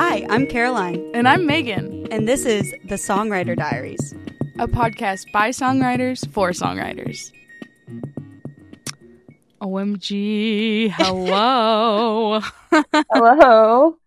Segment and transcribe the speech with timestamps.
[0.00, 4.14] Hi, I'm Caroline, And I'm Megan, and this is The Songwriter Diaries.
[4.60, 7.32] a podcast by songwriters for songwriters.
[9.60, 12.40] OMG, hello.
[13.12, 13.98] Hello.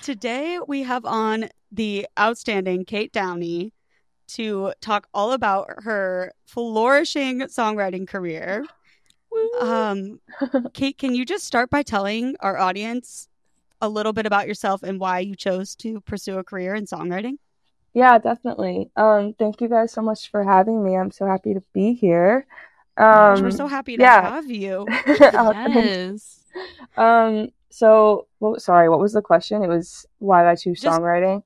[0.00, 3.74] Today we have on the outstanding Cate Downey
[4.28, 8.64] to talk all about her flourishing songwriting career.
[9.60, 10.20] Um,
[10.72, 13.28] Cate, can you just start by telling our audience
[13.80, 17.34] a little bit about yourself and why you chose to pursue a career in songwriting?
[17.92, 18.90] Yeah, definitely.
[18.96, 20.96] Um, thank you guys so much for having me.
[20.96, 22.46] I'm so happy to be here.
[22.96, 24.30] Um, We're so happy to yeah.
[24.30, 24.86] have you.
[24.90, 26.40] oh, yes.
[26.96, 29.62] Um, so, well, sorry, what was the question?
[29.62, 31.42] It was why did I choose Just- songwriting?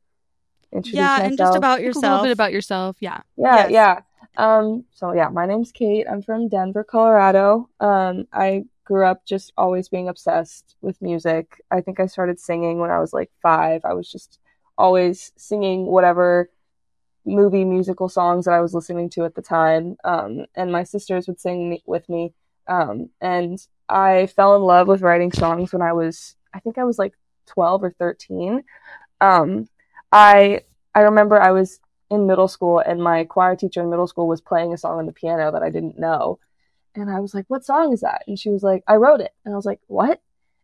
[0.71, 1.27] Introduce Yeah, myself.
[1.29, 2.99] and just about Talk A little bit about yourself.
[3.01, 3.21] Yeah.
[3.39, 3.71] Yeah, Yes.
[3.71, 4.01] yeah.
[4.37, 6.07] Um, so yeah, my name's Cate.
[6.11, 7.71] I'm from Denver, Colorado.
[7.81, 11.63] Um, I grew up just always being obsessed with music.
[11.71, 13.83] I think I started singing when I was like five.
[13.85, 14.39] I was just
[14.79, 16.49] always singing whatever
[17.27, 19.99] movie musical songs that I was listening to at the time.
[20.05, 22.33] Um, and my sisters would sing with me.
[22.67, 23.59] Um, and
[23.91, 27.13] I fell in love with writing songs when I was, I think I was like
[27.47, 28.65] 12 or 13.
[29.21, 29.69] Um,
[30.11, 30.63] I
[30.95, 31.79] I remember I was
[32.11, 35.05] in middle school and my choir teacher in middle school was playing a song on
[35.05, 36.39] the piano that I didn't know.
[36.95, 39.33] And I was like, "What song is that?" And she was like, "I wrote it."
[39.45, 40.21] And I was like, "What?"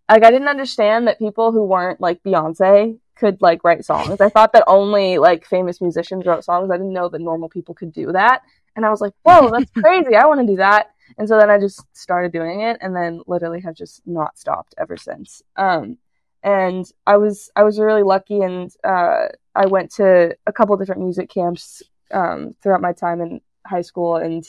[0.09, 4.21] Like I didn't understand that people who weren't like Beyonce could like write songs.
[4.21, 6.71] I thought that only like famous musicians wrote songs.
[6.71, 8.43] I didn't know that normal people could do that.
[8.77, 10.17] And I was like, "Whoa, that's crazy.
[10.17, 13.23] I want to do that." And so then I just started doing it and then
[13.27, 15.43] literally have just not stopped ever since.
[15.57, 15.99] Um
[16.43, 21.03] and I was I was really lucky and uh I went to a couple different
[21.03, 24.45] music camps um, throughout my time in high school and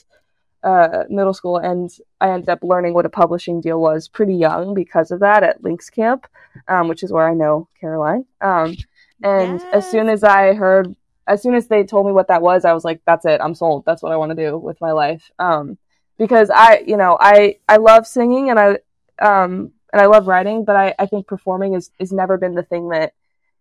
[0.65, 4.73] uh, middle school, and I ended up learning what a publishing deal was pretty young
[4.73, 6.27] because of that at Lynx Camp,
[6.67, 8.25] um, which is where I know Caroline.
[8.41, 8.75] Um,
[9.23, 10.95] and as soon as I heard,
[11.27, 13.55] as soon as they told me what that was, I was like, "That's it, I'm
[13.55, 13.85] sold.
[13.85, 15.77] That's what I want to do with my life." Um,
[16.17, 18.69] because I, you know, I I love singing and I
[19.21, 22.63] um, and I love writing, but I, I think performing is is never been the
[22.63, 23.13] thing that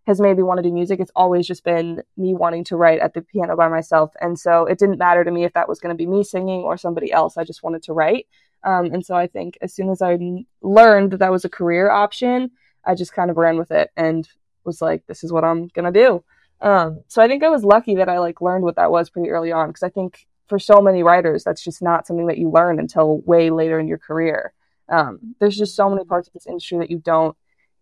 [0.06, 1.00] has made me want to do music.
[1.00, 4.12] It's always just been me wanting to write at the piano by myself.
[4.20, 6.60] And so it didn't matter to me if that was going to be me singing
[6.60, 7.36] or somebody else.
[7.36, 8.26] I just wanted to write.
[8.64, 10.18] Um, and so I think as soon as I
[10.62, 12.50] learned that that was a career option,
[12.84, 14.28] I just kind of ran with it and
[14.64, 16.24] was like, this is what I'm going to do.
[16.60, 19.30] Um, so I think I was lucky that I like learned what that was pretty
[19.30, 22.50] early on because I think for so many writers, that's just not something that you
[22.50, 24.52] learn until way later in your career.
[24.88, 27.36] Um, there's just so many parts of this industry that you don't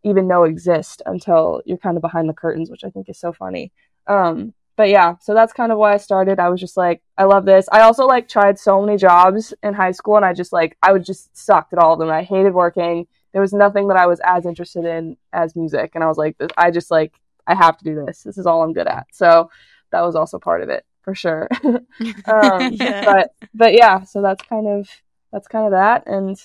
[0.05, 3.33] even know exist until you're kind of behind the curtains, which I think is so
[3.33, 3.73] funny.
[4.07, 6.41] Um, but yeah, so that's kind of why I started.
[6.41, 7.69] I was just like, I love this.
[7.71, 10.93] I also like tried so many jobs in high school, and I just like I
[10.93, 12.11] would just sucked at all of them.
[12.11, 13.07] I hated working.
[13.33, 16.37] There was nothing that I was as interested in as music, and I was like,
[16.57, 17.13] I just like
[17.47, 18.23] I have to do this.
[18.23, 19.07] This is all I'm good at.
[19.13, 19.51] So
[19.91, 21.49] that was also part of it for sure.
[21.65, 21.83] um,
[22.73, 23.05] Yeah.
[23.05, 24.89] But but yeah, so that's kind of
[25.33, 26.37] that's kind of that, and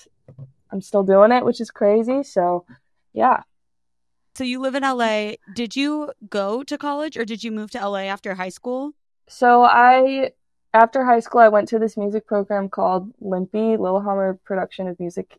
[0.70, 2.22] I'm still doing it, which is crazy.
[2.22, 2.66] So
[3.18, 3.42] yeah.
[4.36, 5.32] So you live in LA.
[5.52, 8.92] Did you go to college or did you move to LA after high school?
[9.26, 10.30] So I,
[10.72, 15.36] after high school, I went to this music program called LIMPI, Lillehammer Production of Music.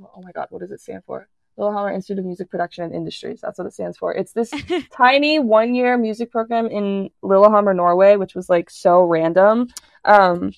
[0.00, 1.28] Oh my God, what does it stand for?
[1.56, 3.40] Lillehammer Institute of Music Production and Industries.
[3.40, 4.14] That's what it stands for.
[4.14, 4.54] It's this
[4.92, 9.68] tiny one-year music program in Lillehammer, Norway, which was like so random.
[10.04, 10.52] Um,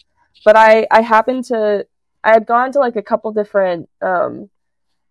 [0.44, 1.86] but I, I happened to,
[2.22, 4.50] I had gone to like a couple different um,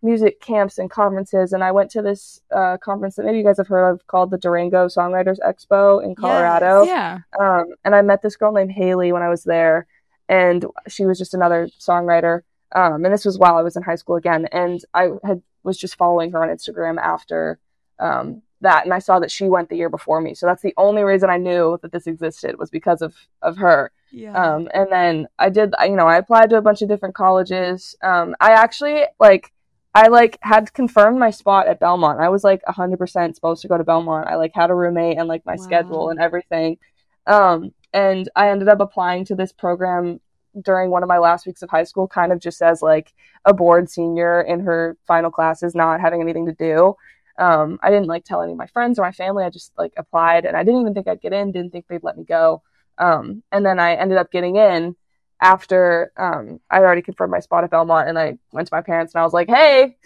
[0.03, 3.57] music camps and conferences, and I went to this uh, conference that maybe you guys
[3.57, 6.83] have heard of called the Durango Songwriters Expo in Colorado.
[6.83, 7.19] Yeah.
[7.39, 9.87] Um, and I met this girl named Haley when I was there,
[10.29, 12.41] and she was just another songwriter.
[12.75, 15.77] Um, and this was while I was in high school again, and I had was
[15.77, 17.59] just following her on Instagram after
[17.99, 20.33] um, that, and I saw that she went the year before me.
[20.33, 23.91] So that's the only reason I knew that this existed was because of of her.
[24.11, 24.33] Yeah.
[24.33, 27.95] Um, and then I did, you know, I applied to a bunch of different colleges.
[28.03, 29.51] Um, I actually like,
[29.95, 32.19] I like had confirmed my spot at Belmont.
[32.19, 34.27] I was like 100% supposed to go to Belmont.
[34.27, 35.57] I like had a roommate and like my Wow.
[35.57, 36.77] schedule and everything.
[37.27, 40.19] Um, and I ended up applying to this program
[40.61, 43.13] during one of my last weeks of high school, kind of just as like
[43.45, 46.95] a bored senior in her final classes, not having anything to do.
[47.37, 49.43] Um, I didn't like tell any of my friends or my family.
[49.43, 52.03] I just like applied and I didn't even think I'd get in, didn't think they'd
[52.03, 52.61] let me go.
[52.97, 54.95] Um, and then I ended up getting in
[55.43, 59.13] after um, I already confirmed my spot at Belmont, and I went to my parents
[59.13, 59.97] and I was like, "Hey,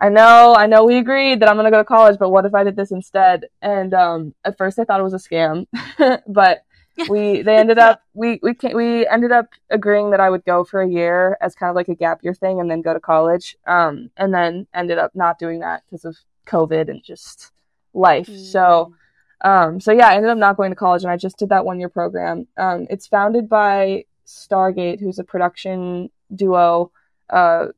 [0.00, 2.54] I know, I know, we agreed that I'm gonna go to college, but what if
[2.54, 5.66] I did this instead?" And um, at first, I thought it was a scam,
[6.26, 6.64] but
[7.08, 10.80] we they ended up we we we ended up agreeing that I would go for
[10.80, 13.56] a year as kind of like a gap year thing, and then go to college.
[13.66, 17.52] Um, and then ended up not doing that because of COVID and just
[17.92, 18.28] life.
[18.28, 18.52] Mm.
[18.52, 18.94] So,
[19.42, 21.66] um, so yeah, I ended up not going to college, and I just did that
[21.66, 22.46] one year program.
[22.56, 26.92] Um, it's founded by Stargate, who's a production duo,
[27.30, 27.68] uh,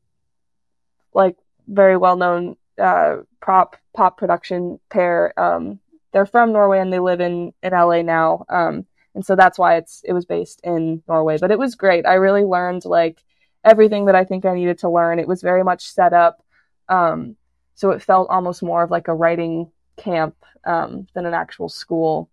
[1.14, 1.37] like
[1.69, 5.38] very well known uh, prop pop production pair.
[5.38, 5.79] Um,
[6.12, 8.44] they're from Norway and they live in in LA now.
[8.49, 11.38] Um, and so that's why it's it was based in Norway.
[11.38, 12.06] But it was great.
[12.06, 13.23] I really learned like
[13.64, 15.19] everything that I think I needed to learn.
[15.19, 16.43] It was very much set up,
[16.88, 17.37] um,
[17.75, 22.29] so it felt almost more of like a writing camp um, than an actual school.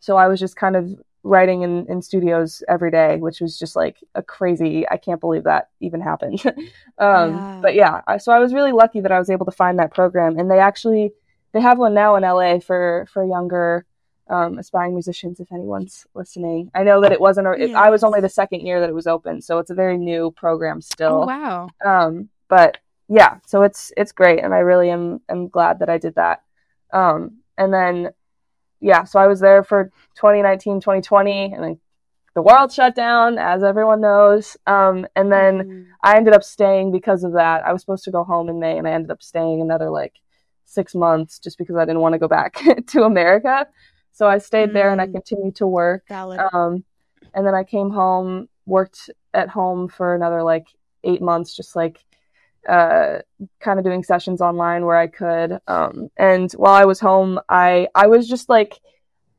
[0.00, 3.76] So I was just kind of writing in, in studios every day, which was just
[3.76, 4.88] like a crazy.
[4.88, 6.42] I can't believe that even happened.
[6.98, 7.58] um, Yeah.
[7.62, 9.94] But yeah, I, so I was really lucky that I was able to find that
[9.94, 11.12] program, and they actually
[11.52, 13.84] they have one now in LA for for younger
[14.28, 15.40] um, aspiring musicians.
[15.40, 17.48] If anyone's listening, I know that it wasn't.
[17.60, 19.98] It, I was only the second year that it was open, so it's a very
[19.98, 21.24] new program still.
[21.24, 21.68] Oh wow.
[21.84, 22.78] Um, but
[23.08, 26.42] yeah, so it's it's great, and I really am am glad that I did that.
[26.92, 28.10] Um, and then
[28.80, 31.80] yeah, so I was there for 2019, 2020, and then
[32.34, 34.56] the world shut down, as everyone knows.
[34.66, 35.84] Um, and then Mm.
[36.02, 37.66] I ended up staying because of that.
[37.66, 40.14] I was supposed to go home in May, and I ended up staying another like
[40.64, 42.54] six months just because I didn't want to go back
[42.88, 43.66] to America.
[44.12, 45.12] So I stayed there and I Mm.
[45.12, 46.04] continued to work.
[46.52, 46.84] Um,
[47.34, 50.66] and then I came home, worked at home for another like
[51.04, 52.04] eight months, just like
[52.68, 53.18] uh,
[53.60, 55.58] kind of doing sessions online where I could.
[55.66, 58.78] Um, and while I was home, I I was just like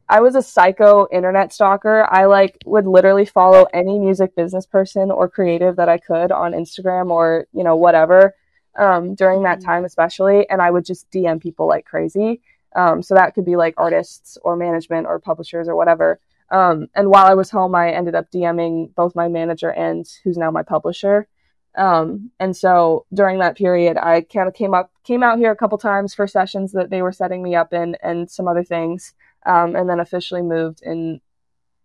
[0.10, 2.08] I was a psycho internet stalker.
[2.10, 6.54] I like would literally follow any music business person or creative that I could on
[6.54, 8.34] Instagram or you know whatever
[8.78, 9.66] um, during that Mhm.
[9.66, 12.42] time, especially, and I would just DM people like crazy.
[12.76, 16.20] Um, so that could be like artists or management or publishers or whatever.
[16.52, 20.38] Um, and while I was home, I ended up DMing both my manager and who's
[20.38, 21.28] now my publisher.
[21.76, 25.56] Um, and so during that period, I kind of came up, came out here a
[25.56, 29.14] couple times for sessions that they were setting me up in, and some other things.
[29.46, 31.22] Um, and then officially moved in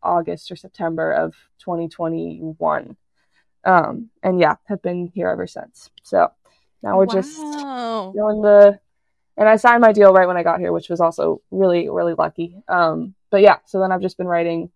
[0.02, 2.96] August or September of 2021.
[3.64, 5.90] Um, and yeah, have been here ever since.
[6.02, 6.30] So
[6.82, 8.78] now we're just doing the
[9.36, 12.14] and I signed my deal right when I got here, which was also really, really
[12.14, 12.62] lucky.
[12.68, 14.70] Um, but yeah, so then I've just been writing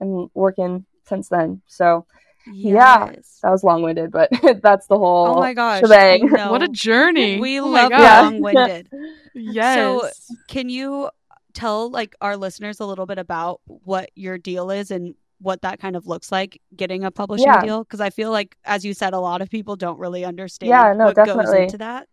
[0.00, 1.60] and working since then.
[1.66, 2.06] So
[2.52, 3.10] yeah.
[3.14, 3.38] Yes.
[3.42, 4.30] that was long winded, but
[4.62, 5.80] that's the whole Oh my gosh.
[5.80, 6.26] shebang.
[6.30, 6.50] no.
[6.50, 7.40] What a journey.
[7.40, 8.88] We Oh love long-winded.
[9.34, 9.76] Yes.
[9.76, 10.08] So,
[10.48, 11.10] can you
[11.52, 15.78] tell like our listeners a little bit about what your deal is and what that
[15.78, 17.60] kind of looks like getting a publishing Yeah.
[17.62, 17.84] deal?
[17.84, 20.94] Because I feel like, as you said, a lot of people don't really understand Yeah,
[20.94, 21.64] no, what goes definitely.
[21.64, 22.08] into that.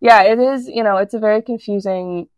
[0.00, 2.28] yeah, it is, you know, it's a very confusing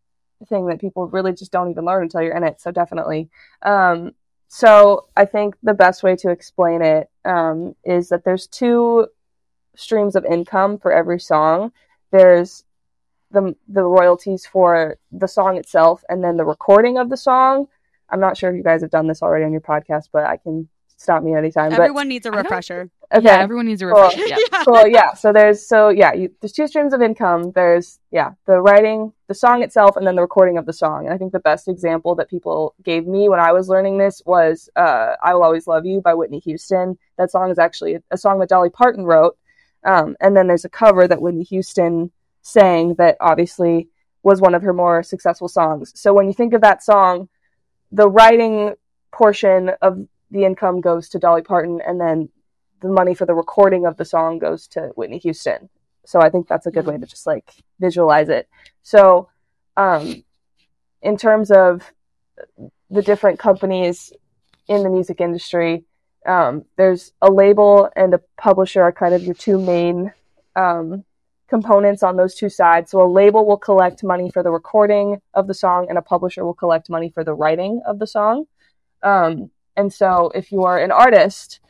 [0.49, 2.61] thing that people really just don't even learn until you're in it.
[2.61, 3.31] So definitely.
[3.62, 4.12] Um,
[4.55, 9.09] so I think the best way to explain it um, is that there's two
[9.75, 11.73] streams of income for every song.
[12.12, 12.62] There's
[13.33, 17.67] the the royalties for the song itself, and then the recording of the song.
[18.09, 20.37] I'm not sure if you guys have done this already on your podcast, but I
[20.37, 21.73] can stop me anytime.
[21.73, 22.91] Everyone needs a refresher.
[23.12, 24.00] okay, Yeah, everyone needs a Cool.
[24.02, 24.26] refresher.
[24.26, 24.37] Yeah.
[24.64, 28.58] cool yeah so there's so yeah you, there's two streams of income there's yeah the
[28.61, 31.38] writing the song itself and then the recording of the song and i think the
[31.41, 35.43] best example that people gave me when i was learning this was uh, i will
[35.43, 39.05] always love you by whitney houston that song is actually a song that dolly parton
[39.05, 39.37] wrote
[39.85, 42.11] um, and then there's a cover that whitney houston
[42.41, 43.88] sang that obviously
[44.23, 47.29] was one of her more successful songs so when you think of that song
[47.93, 48.72] the writing
[49.13, 49.98] portion of
[50.34, 52.29] the income goes to dolly parton and then
[52.82, 55.70] the money for the recording of the song goes to Whitney Houston.
[56.05, 57.50] So I think that's a good way to just like
[57.81, 58.48] visualize it.
[58.82, 59.29] So,
[59.76, 60.24] um,
[61.00, 61.82] in terms of
[62.91, 64.12] the different companies
[64.69, 65.84] in the music industry,
[66.26, 70.12] um, there's a label and a publisher are kind of your two main
[70.56, 71.05] um,
[71.48, 72.91] components on those two sides.
[72.91, 76.44] So a label will collect money for the recording of the song, and a publisher
[76.44, 78.46] will collect money for the writing of the song.
[79.03, 81.61] Um, and so if you are an artist,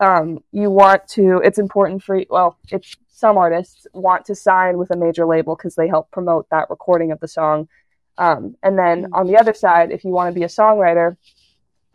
[0.00, 4.90] um, you want to it's important for well it's some artists want to sign with
[4.90, 7.68] a major label because they help promote that recording of the song.
[8.18, 9.08] Um, and then Mm.
[9.12, 11.16] on the other side if you want to be a songwriter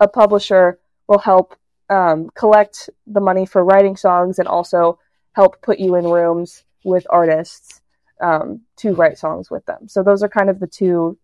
[0.00, 1.54] a publisher will help
[1.90, 4.98] um, collect the money for writing songs and also
[5.32, 7.80] help put you in rooms with artists
[8.20, 9.88] um, to write songs with them.
[9.88, 11.18] So those are kind of the two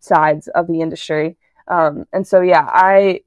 [0.00, 1.36] sides of the industry.
[1.68, 3.20] Um, and so yeah i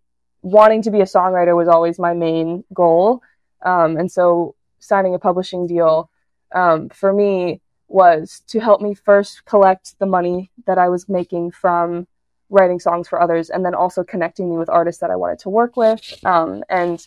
[0.44, 3.24] wanting to be a songwriter was always my main goal.
[3.64, 6.12] Um, and so signing a publishing deal
[6.54, 11.52] um, for me was to help me first collect the money that I was making
[11.52, 12.08] from
[12.50, 15.50] writing songs for others and then also connecting me with artists that I wanted to
[15.50, 16.02] work with.
[16.26, 17.06] Um, and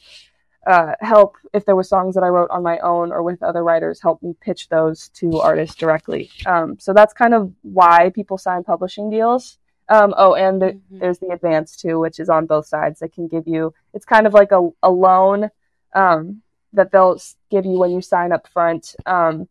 [0.66, 3.62] uh, help if there were songs that I wrote on my own or with other
[3.62, 6.31] writers, help me pitch those to artists directly.
[6.47, 9.59] Um, so that's kind of why people sign publishing deals.
[9.88, 10.81] Um, oh, and the, Mhm.
[11.00, 13.00] there's the advance too, which is on both sides.
[13.00, 13.73] That can give you.
[13.95, 15.50] It's kind of like a, a loan
[15.95, 17.19] um, that they'll
[17.50, 18.97] give you when you sign up front.
[19.07, 19.49] Um,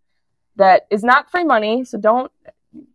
[0.58, 2.32] that is not free money, so don't.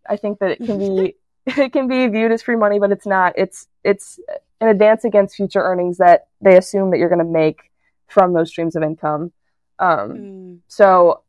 [0.08, 1.16] I think that it can be
[1.46, 3.32] it can be viewed as free money, but it's not.
[3.36, 4.20] It's it's
[4.60, 7.70] an advance against future earnings that they assume that you're going to make
[8.08, 9.32] from those streams of income.
[9.78, 10.58] Um, Mm.
[10.68, 11.22] so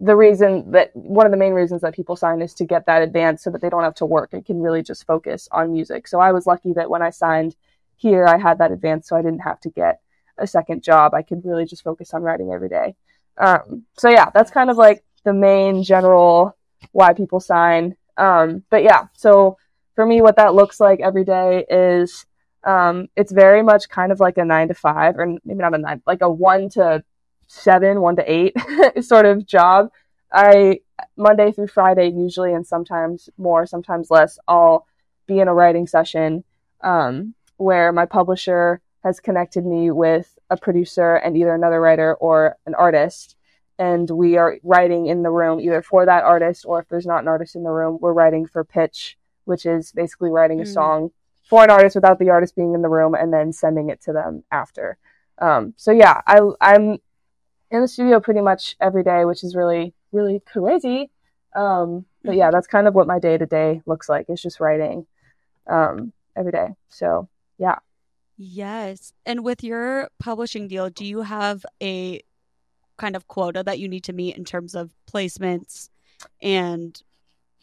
[0.00, 3.02] the reason that one of the main reasons that people sign is to get that
[3.02, 6.08] advance so that they don't have to work and can really just focus on music.
[6.08, 7.54] So I was lucky that when I signed
[7.96, 10.00] here, I had that advance so I didn't have to get
[10.38, 11.12] a second job.
[11.12, 12.96] I could really just focus on writing every day.
[13.36, 16.56] Um, so yeah, that's kind of like the main general
[16.92, 17.94] why people sign.
[18.16, 19.58] Um, but yeah, so
[19.94, 22.24] for me, what that looks like every day is
[22.64, 25.78] um, it's very much kind of like a nine to five, or maybe not a
[25.78, 27.04] nine, like a one to
[27.50, 28.54] seven, one to eight
[29.00, 29.90] sort of job.
[30.32, 30.80] I
[31.16, 34.38] Monday through Friday usually, and sometimes more, sometimes less.
[34.46, 34.86] I'll
[35.26, 36.44] be in a writing session
[36.82, 42.56] um, where my publisher has connected me with a producer and either another writer or
[42.66, 43.36] an artist,
[43.78, 47.22] and we are writing in the room either for that artist or if there's not
[47.22, 50.74] an artist in the room, we're writing for pitch, which is basically writing a Mm.
[50.74, 51.10] song
[51.48, 54.12] for an artist without the artist being in the room and then sending it to
[54.12, 54.98] them after.
[55.38, 56.98] Um, so yeah, I, I'm
[57.70, 61.10] in the studio pretty much every day, which is really, really crazy.
[61.54, 64.26] Um, but yeah, that's kind of what my day to day looks like.
[64.28, 65.06] It's just writing
[65.66, 66.68] um, every day.
[66.88, 67.76] So yeah.
[68.36, 69.12] Yes.
[69.26, 72.22] And with your publishing deal, do you have a
[72.96, 75.88] kind of quota that you need to meet in terms of placements
[76.42, 77.02] and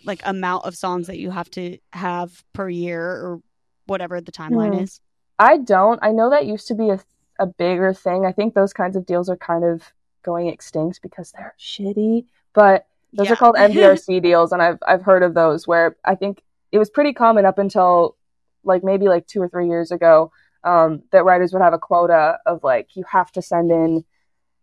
[0.06, 3.42] like amount of songs that you have to have per year or
[3.88, 4.84] whatever the timeline Hmm.
[4.84, 5.02] is?
[5.40, 6.00] I don't.
[6.02, 7.00] I know that used to be a,
[7.40, 8.26] a bigger thing.
[8.26, 9.84] I think those kinds of deals are kind of
[10.28, 12.26] going extinct because they're shitty.
[12.54, 13.34] But those Yeah.
[13.34, 16.44] are called MDRC deals, and I've I've heard of those where I think
[16.74, 18.16] it was pretty common up until
[18.64, 20.32] like maybe like two or three years ago
[20.66, 24.04] um, that writers would have a quota of like you have to send in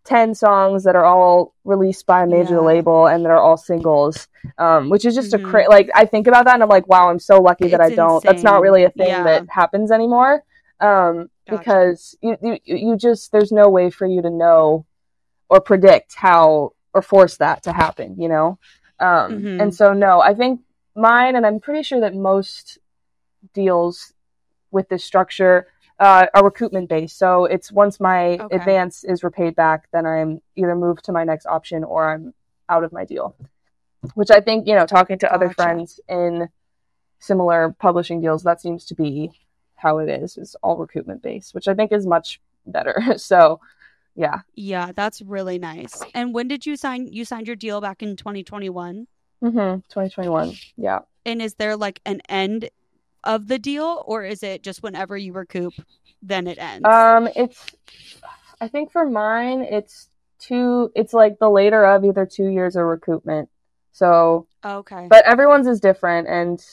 [0.05, 2.61] ten songs that are all released by a major Yeah.
[2.73, 4.29] label and that are all singles,
[4.59, 5.41] um, which is just Mhm.
[5.41, 7.81] a cra- like I think about that and I'm like, wow, I'm so lucky that
[7.81, 8.23] I don't.
[8.23, 9.23] That's not really a thing Yeah.
[9.25, 10.45] that happens anymore
[10.81, 11.59] um, Gotcha.
[11.59, 14.85] because you, you you just there's no way for you to know
[15.49, 18.59] or predict how or force that to happen, you know.
[19.01, 19.63] Um, Mhm.
[19.63, 20.61] And so no, I think
[20.95, 22.79] mine, and I'm pretty sure that most
[23.53, 24.13] deals
[24.71, 25.67] with this structure
[26.01, 27.17] uh, are recoupment based.
[27.19, 28.57] So it's once my Okay.
[28.57, 32.35] advance is repaid back, then I'm either moved to my next option or I'm
[32.69, 33.37] out of my deal.
[34.15, 35.55] Which I think you know, talking to other Gotcha.
[35.55, 36.49] friends in
[37.21, 39.31] similar publishing deals, that seems to be
[39.77, 40.37] how it is.
[40.37, 43.03] Is all recoupment based, which I think is much better.
[43.17, 43.61] so
[44.15, 44.41] yeah.
[44.55, 46.01] Yeah, that's really nice.
[46.15, 47.09] And when did you sign?
[47.09, 49.07] You signed your deal back in 2021.
[49.43, 49.57] Mm-hmm.
[49.57, 50.55] 2021.
[50.77, 51.01] Yeah.
[51.27, 52.71] And is there like an end
[53.25, 55.75] of the deal, or is it just whenever you recoup,
[56.23, 56.87] then it ends?
[56.87, 57.65] Um, it's.
[58.61, 60.93] I think for mine, it's two.
[60.95, 63.49] It's like the later of either two years or recoupment.
[63.93, 65.07] So, okay.
[65.09, 66.65] but everyone's is different, and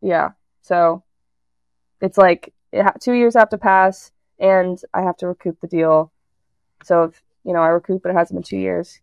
[0.00, 0.30] yeah.
[0.62, 1.04] So,
[2.00, 5.68] it's like it ha- two years have to pass, and I have to recoup the
[5.68, 6.12] deal.
[6.82, 9.00] So if you know I recoup, but it hasn't been two years,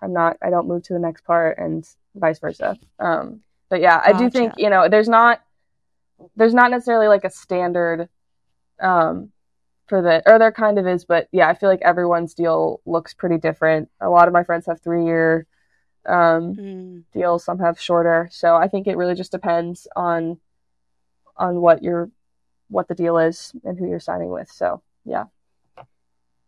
[0.00, 0.36] I'm not.
[0.42, 2.78] I don't move to the next part, and vice versa.
[2.98, 5.40] Um, but yeah, I do think you know there's not
[6.36, 8.08] there's not necessarily like a standard
[8.80, 9.30] um
[9.86, 13.14] for the or there kind of is but yeah i feel like everyone's deal looks
[13.14, 13.90] pretty different.
[14.00, 15.46] A lot of my friends have three year
[16.06, 18.28] um Mm, deals some have shorter.
[18.32, 20.38] So i think it really just depends on
[21.36, 22.10] on what your
[22.68, 24.50] what the deal is and who you're signing with.
[24.50, 25.24] So yeah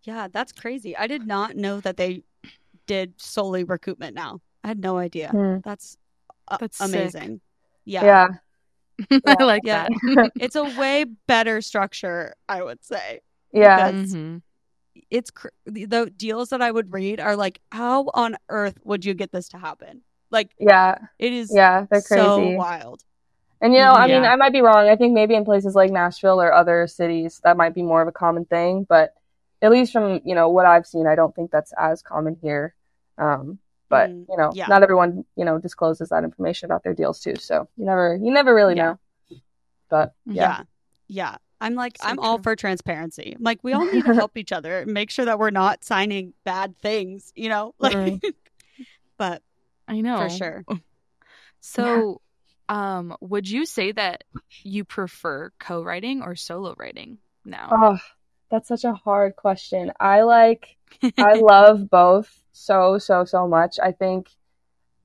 [0.05, 0.97] yeah, that's crazy.
[0.97, 2.23] I did not know that they
[2.87, 4.41] did solely recoupment now.
[4.63, 5.29] I had no idea.
[5.29, 5.57] Hmm.
[5.65, 5.97] That's
[6.49, 6.89] uh, That's sick.
[6.95, 7.41] amazing.
[7.85, 8.29] Yeah.
[9.09, 9.89] yeah I like Yeah.
[9.89, 10.33] that.
[10.41, 13.21] It's a way better structure, I would say.
[13.53, 14.43] yeah Because Mhm.
[15.11, 19.05] it's cr- the the deals that I would read are like, how on earth would
[19.05, 20.03] you get this to happen?
[20.31, 23.03] Like, yeah it is yeah they're crazy so wild.
[23.61, 24.89] And you know, I mean, I might be wrong.
[24.91, 28.09] I think maybe in places like Nashville or other cities that might be more of
[28.09, 29.15] a common thing, but
[29.65, 32.75] at least from you know what I've seen, I don't think that's as common here.
[33.19, 33.59] Um,
[33.91, 34.69] but Mm, you know, yeah.
[34.69, 37.37] not everyone you know discloses that information about their deals too.
[37.37, 38.85] So you never, you never really Yeah.
[38.85, 39.01] know.
[39.91, 40.63] But yeah, Yeah.
[41.09, 41.37] Yeah.
[41.61, 43.35] I'm like, So I'm all for transparency.
[43.37, 46.35] I'm like, we all need to help each other make sure that we're not signing
[46.45, 47.75] bad things, you know?
[47.81, 48.21] Like, Mhm.
[49.19, 49.43] but
[49.89, 50.19] I know.
[50.19, 50.65] for sure.
[51.61, 52.21] So,
[52.69, 54.25] um, would you say that
[54.63, 57.71] you prefer co-writing or solo writing now?
[57.71, 57.99] oh,
[58.55, 59.93] that's such a hard question.
[59.99, 60.77] I like
[61.19, 63.79] I love both so so so much.
[63.83, 64.29] I think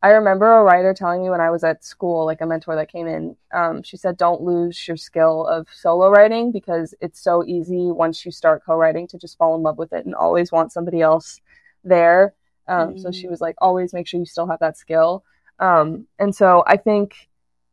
[0.04, 2.92] I remember a writer telling me when I was at school, like a mentor that
[2.92, 7.44] came in, um, she said, don't lose your skill of solo writing because it's so
[7.44, 10.52] easy once you start co writing to just fall in love with it and always
[10.52, 11.42] want somebody else
[11.84, 12.34] there.
[12.68, 13.02] Um, mm.
[13.02, 13.32] So she mm.
[13.32, 15.26] was like, always make sure you still have that skill.
[15.60, 17.28] Um, and so I think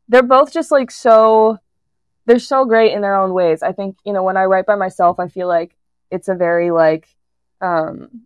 [0.09, 1.59] they're both just like so,
[2.27, 3.63] they're so great in their own ways.
[3.63, 5.77] I think, you know, when I write by myself, I feel like
[6.11, 7.09] it's a very like
[7.61, 8.23] um,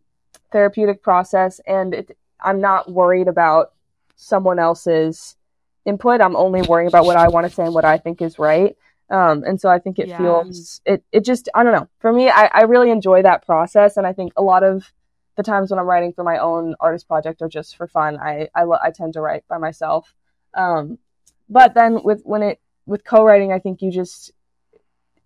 [0.52, 3.73] therapeutic process and it, I'm not worried about
[4.16, 5.37] someone else's
[5.85, 6.21] input.
[6.21, 8.76] I'm only worrying about what I want to say and what I think is right.
[9.11, 10.19] Um, and so I think it yeah.
[10.19, 11.88] feels it it just I don't know.
[11.99, 14.92] For me, I, I really enjoy that process, and I think a lot of
[15.37, 18.49] the times when I'm writing for my own artist project or just for fun, I
[18.54, 20.14] I, I tend to write by myself.
[20.54, 20.99] Um,
[21.49, 24.32] but then with when it with co-writing, I think you just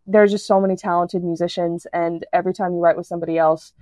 [0.07, 3.73] there's just so many talented musicians, and every time you write with somebody else,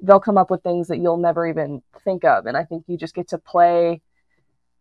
[0.00, 2.96] they'll come up with things that you'll never even think of, and I think you
[2.96, 4.00] just get to play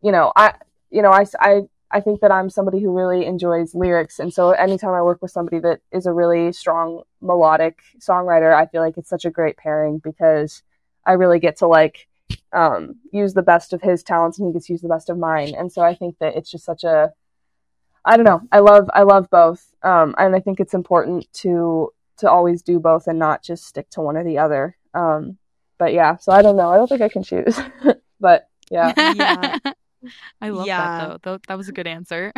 [0.01, 0.53] you know, I,
[0.89, 4.19] you know, I, I, I think that I'm somebody who really enjoys lyrics.
[4.19, 8.65] And so anytime I work with somebody that is a really strong melodic songwriter, I
[8.65, 10.63] feel like it's such a great pairing because
[11.05, 12.07] I really get to like
[12.53, 15.17] um, use the best of his talents and he gets to use the best of
[15.17, 15.53] mine.
[15.55, 17.11] And so I think that it's just such a,
[18.03, 18.41] I don't know.
[18.51, 19.65] I love, I love both.
[19.83, 23.89] Um, and I think it's important to, to always do both and not just stick
[23.91, 24.75] to one or the other.
[24.93, 25.37] Um,
[25.77, 26.69] but yeah, so I don't know.
[26.69, 27.59] I don't think I can choose,
[28.19, 28.93] but yeah.
[29.15, 29.57] yeah.
[30.41, 31.07] I love yeah.
[31.07, 31.39] that though.
[31.47, 32.31] That was a good answer.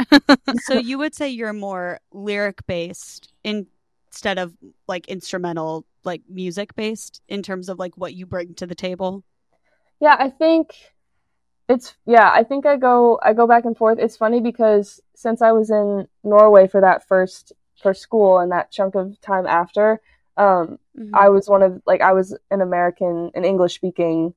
[0.64, 4.54] so you would say you're more lyric based instead of
[4.88, 9.24] like instrumental, like music based in terms of like what you bring to the table?
[10.00, 10.76] Yeah, I think
[11.70, 14.00] it's yeah, I think I go I go back and forth.
[14.00, 18.72] It's funny because since I was in Norway for that first for school and that
[18.72, 20.02] chunk of time after,
[20.38, 21.16] um, mm-hmm.
[21.16, 24.34] I was one of like I was an American, an English speaking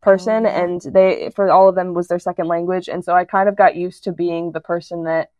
[0.00, 3.24] person oh, and they for all of them was their second language and so I
[3.24, 5.30] kind of got used to being the person that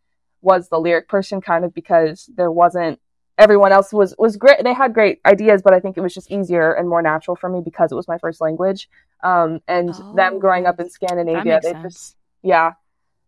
[0.42, 3.00] was the lyric person kind of because there wasn't
[3.40, 6.30] everyone else was was great they had great ideas but I think it was just
[6.30, 8.88] easier and more natural for me because it was my first language
[9.24, 11.82] um and oh, them growing up in Scandinavia they sense.
[11.82, 12.72] just yeah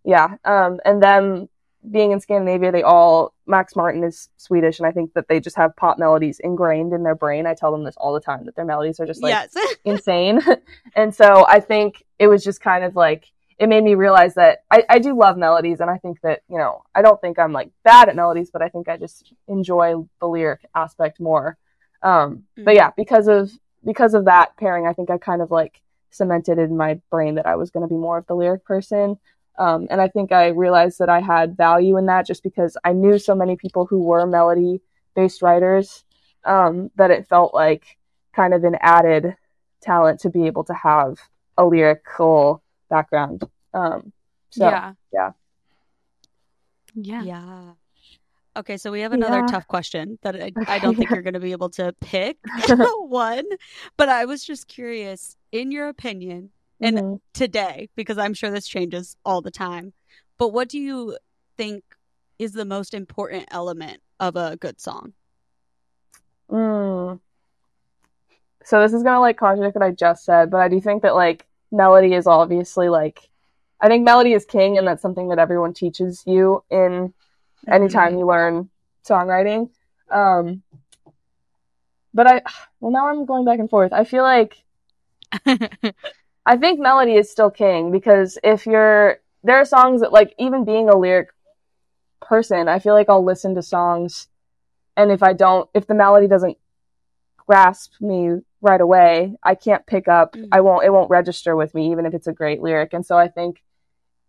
[0.05, 1.49] yeah um and them
[1.91, 5.57] being in Scandinavia, they all Max Martin is Swedish, and I think that they just
[5.57, 7.47] have pop melodies ingrained in their brain.
[7.47, 9.57] I tell them this all the time that their melodies are just like yes.
[9.85, 10.41] insane,
[10.95, 13.33] and so I think it was just kind of like
[13.63, 16.59] it made me realize that I, I do love melodies, and I think that you
[16.59, 19.95] know I don't think I'm like bad at melodies, but I think I just enjoy
[20.21, 21.57] the lyric aspect more.
[22.03, 22.65] Um, mm-hmm.
[22.65, 23.53] But yeah, because of
[23.85, 27.47] because of that pairing, I think I kind of like cemented in my brain that
[27.47, 29.17] I was going to be more of the lyric person.
[29.61, 32.93] Um, and I think I realized that I had value in that just because I
[32.93, 34.81] knew so many people who were melody
[35.15, 36.05] based writers
[36.45, 37.97] um, that it felt like
[38.35, 39.37] kind of an added
[39.83, 41.19] talent to be able to have
[41.57, 42.61] a lyrical
[42.93, 43.43] background.
[43.75, 44.13] Um,
[44.51, 44.93] so, yeah.
[45.13, 45.31] Yeah.
[46.95, 47.23] Yeah.
[47.23, 47.63] Yeah.
[48.55, 49.47] Okay, so we have another yeah.
[49.47, 52.37] tough question that I, I don't think you're going to be able to pick
[52.99, 53.45] one,
[53.97, 56.51] but I was just curious, in your opinion,
[56.83, 57.15] and mm-hmm.
[57.33, 59.93] today because i'm sure this changes all the time
[60.37, 61.17] but what do you
[61.57, 61.83] think
[62.39, 65.13] is the most important element of a good song
[66.51, 67.19] mm.
[68.65, 71.03] so this is going to like contradict what i just said but i do think
[71.03, 73.31] that like melody is obviously like
[73.83, 77.13] i think melody is king and that's something that everyone teaches you in
[77.69, 78.21] anytime mm-hmm.
[78.21, 78.71] you learn
[79.07, 79.69] songwriting
[80.11, 80.63] um
[82.15, 82.41] but i
[82.81, 84.63] well now i'm going back and forth i feel like
[86.45, 90.65] I think melody is still king because if you're there are songs that like even
[90.65, 91.29] being a lyric
[92.21, 94.29] person, I feel like I'll listen to songs
[94.97, 96.59] and if I don't if the melody doesn't
[97.37, 100.49] grasp me right away, I can't pick up mm-hmm.
[100.53, 102.93] I won't it won't register with me even if it's a great lyric.
[102.93, 103.63] And so I think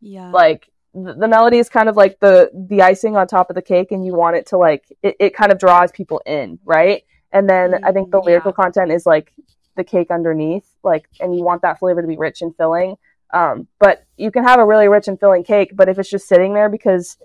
[0.03, 0.29] yeah.
[0.29, 3.61] Like the, the melody is kind of like the the icing on top of the
[3.61, 7.03] cake and you want it to like it, it kind of draws people in, right?
[7.31, 7.85] And then mm-hmm.
[7.85, 8.63] I think the lyrical yeah.
[8.63, 9.33] content is like
[9.75, 12.95] the cake underneath, like, and you want that flavor to be rich and filling.
[13.33, 16.27] Um, but you can have a really rich and filling cake, but if it's just
[16.27, 17.17] sitting there because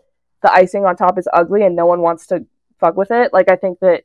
[0.42, 2.46] the icing on top is ugly and no one wants to
[2.80, 4.04] fuck with it, like, I think that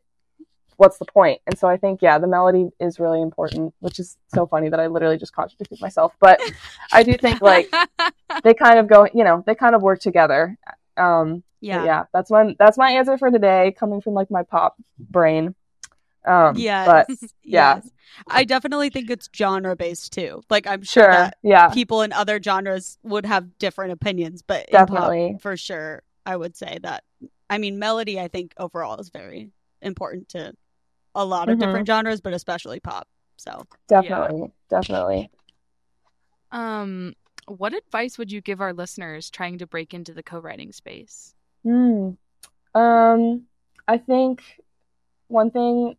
[0.78, 1.42] what's the point?
[1.48, 4.80] And so I think, yeah, the melody is really important, which is so funny that
[4.80, 6.14] I literally just contradicted myself.
[6.20, 6.42] But
[6.92, 7.74] I do think, like,
[8.44, 10.58] they kind of go, you know, they kind of work together.
[10.98, 11.86] Um, yeah.
[11.86, 15.56] yeah, that's my, that's my answer for today, coming from like my pop brain.
[16.26, 17.10] Um, yeah, but
[17.44, 17.90] yeah, yes.
[18.28, 20.42] I definitely think it's genre based too.
[20.50, 25.34] Like I'm sure, sure yeah, people in other genres would have different opinions, but definitely
[25.34, 27.04] pop, for sure, I would say that.
[27.50, 28.20] I mean, melody.
[28.20, 30.54] I think overall is very important to
[31.16, 31.60] a lot of Mhm.
[31.60, 33.08] different genres, but especially pop.
[33.38, 35.30] So Definitely, definitely.
[36.52, 37.16] Um,
[37.48, 41.34] what advice would you give our listeners trying to break into the co-writing space?
[41.64, 42.12] Hmm.
[42.76, 43.44] Um,
[43.88, 44.44] I think
[45.28, 45.98] one thing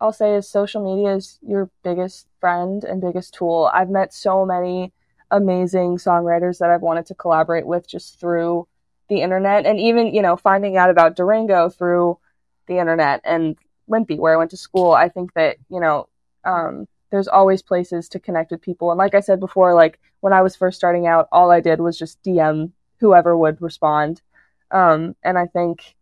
[0.00, 3.70] I'll say is social media is your biggest friend and biggest tool.
[3.72, 4.92] I've met so many
[5.30, 8.66] amazing songwriters that I've wanted to collaborate with just through
[9.08, 12.18] the internet and even, you know, finding out about Durango through
[12.66, 13.56] the internet and
[13.90, 14.92] LIMPI where I went to school.
[14.92, 16.08] I think that, you know,
[16.44, 18.90] um, there's always places to connect with people.
[18.90, 21.80] And like I said before, like when I was first starting out, all I did
[21.80, 24.22] was just DM whoever would respond.
[24.70, 25.96] Um, and I think,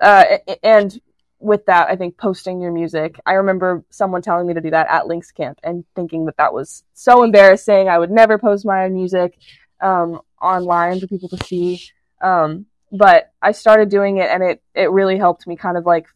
[0.00, 0.24] uh,
[0.62, 1.00] and
[1.40, 3.18] with that, I think posting your music.
[3.26, 6.54] I remember someone telling me to do that at Lynx Camp and thinking that that
[6.54, 7.88] was so embarrassing.
[7.88, 9.36] I would never post my own music
[9.80, 11.82] um, online for people to see.
[12.20, 16.06] Um, but I started doing it, and it it really helped me kind of like,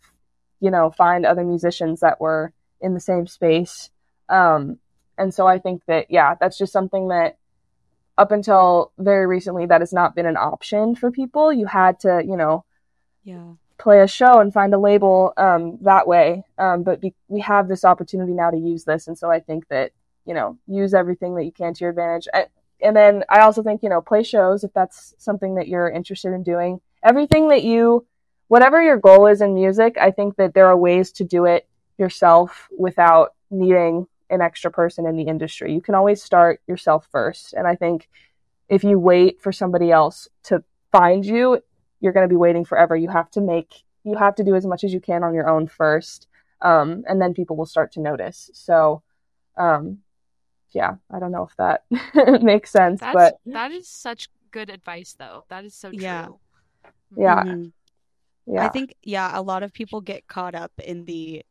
[0.61, 3.91] you know, find other musicians that were in the same space.
[4.29, 4.79] Um,
[5.19, 7.39] and so I think that yeah, that's just something that
[8.19, 11.53] up until very recently that has not been an option for people.
[11.53, 12.65] You had to, you know,
[13.25, 16.45] yeah, play a show and find a label um, that way.
[16.59, 19.69] Um, but be- we have this opportunity now to use this, and so I think
[19.69, 19.93] that
[20.25, 22.29] you know use everything that you can to your advantage.
[22.33, 22.47] I,
[22.83, 26.33] and then I also think you know play shows if that's something that you're interested
[26.33, 26.81] in doing.
[27.03, 28.07] Everything that you,
[28.49, 31.69] whatever your goal is in music, I think that there are ways to do it
[31.99, 35.73] yourself without needing an extra person in the industry.
[35.73, 38.09] You can always start yourself first, and I think
[38.69, 41.61] if you wait for somebody else to find you,
[42.01, 42.97] you're going to be waiting forever.
[42.97, 43.73] You have to make,
[44.05, 46.27] you have to do as much as you can on your own first,
[46.61, 48.51] um, and then people will start to notice.
[48.53, 49.03] So,
[49.57, 49.99] um,
[50.71, 55.15] yeah, I don't know if that makes sense, That's but that is such good advice
[55.19, 55.45] though.
[55.49, 56.01] That is so true.
[56.03, 56.29] Yeah.
[57.17, 57.73] yeah, Mhm.
[58.47, 61.45] Yeah, I think yeah, a lot of people get caught up in the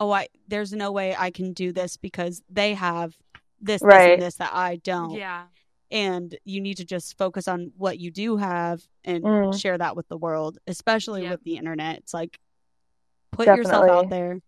[0.00, 3.16] oh, I there's no way I can do this because they have
[3.60, 4.12] this, this, Right.
[4.12, 5.12] and this that I don't.
[5.12, 5.44] Yeah.
[5.90, 9.60] and you need to just focus on what you do have and Mm.
[9.60, 11.30] share that with the world especially Yep.
[11.30, 12.38] with the internet it's like
[13.30, 14.40] put yourself out there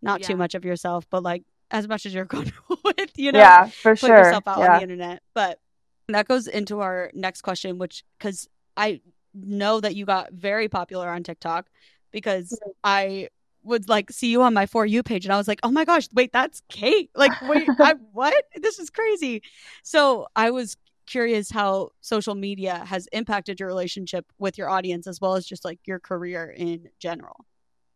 [0.00, 3.38] not too much of yourself but like as much as you're comfortable with you know
[3.38, 4.16] yeah, for put sure.
[4.16, 5.60] yourself out on the internet but
[6.08, 8.98] that goes into our next question which because i
[9.46, 11.66] know that you got very popular on tiktok
[12.12, 13.28] because i
[13.64, 15.84] would like see you on my for you page and i was like oh my
[15.84, 19.42] gosh wait that's cate like wait I, what this is crazy
[19.82, 25.20] so i was curious how social media has impacted your relationship with your audience as
[25.20, 27.44] well as just like your career in general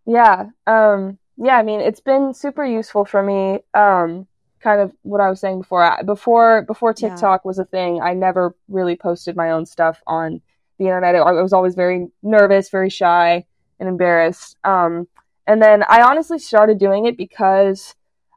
[0.07, 1.57] yeah, um, yeah.
[1.57, 3.61] I mean, it's been super useful for me.
[3.75, 4.27] Um,
[4.61, 5.83] kind of what I was saying before.
[5.83, 7.09] I- Before before Yeah.
[7.11, 10.41] TikTok was a thing, I never really posted my own stuff on
[10.79, 11.15] the internet.
[11.15, 13.45] I was always very nervous, very shy,
[13.79, 14.57] and embarrassed.
[14.65, 15.09] Um,
[15.47, 17.95] and then I honestly started doing it because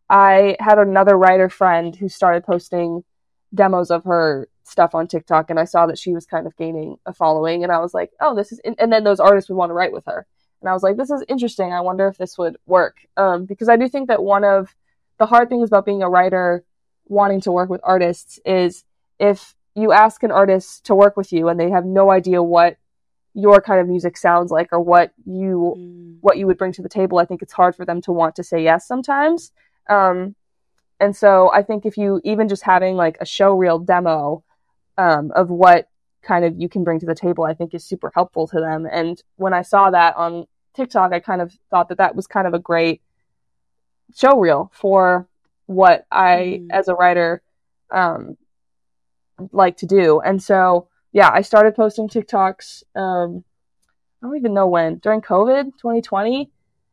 [0.10, 3.04] I had another writer friend who started posting
[3.54, 6.98] demos of her stuff on TikTok, and I saw that she was kind of gaining
[7.06, 8.60] a following, and I was like, oh, this is.
[8.78, 10.26] And then those artists would want to write with her,
[10.62, 11.72] and I was like, this is interesting.
[11.72, 14.76] I wonder if this would work, um, because I do think that one of
[15.18, 16.64] the hard things about being a writer
[17.08, 18.84] wanting to work with artists is
[19.20, 22.78] if you ask an artist to work with you and they have no idea what
[23.34, 26.18] your kind of music sounds like or what you Mm.
[26.22, 28.36] what you would bring to the table i think it's hard for them to want
[28.36, 29.52] to say yes sometimes
[29.90, 30.36] um,
[31.00, 34.44] and so i think if you even just having like a show reel demo
[34.98, 35.90] um, of what
[36.24, 38.88] kind of you can bring to the table i think is super helpful to them
[38.92, 42.48] and when i saw that on tiktok i kind of thought that that was kind
[42.48, 43.02] of a great
[44.16, 45.28] show reel for
[45.66, 46.68] what i Mm.
[46.72, 47.42] as a writer
[47.92, 48.38] um,
[49.52, 50.20] like to do.
[50.22, 53.44] And so yeah i started posting tiktoks um,
[54.22, 56.52] i don't even know when during covid 2020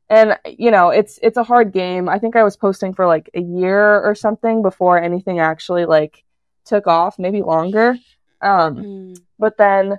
[0.09, 2.09] and you know it's it's a hard game.
[2.09, 6.22] I think i was posting for like a year or something before anything actually like
[6.64, 7.96] took off maybe longer.
[8.40, 9.18] Um, Mm.
[9.38, 9.98] but then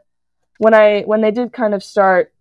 [0.58, 2.34] when i when they did kind of start